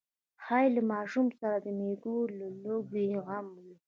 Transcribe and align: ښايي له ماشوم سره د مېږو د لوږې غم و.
ښايي 0.43 0.69
له 0.75 0.81
ماشوم 0.91 1.27
سره 1.39 1.55
د 1.65 1.67
مېږو 1.79 2.17
د 2.37 2.41
لوږې 2.63 3.07
غم 3.27 3.47
و. 3.63 3.65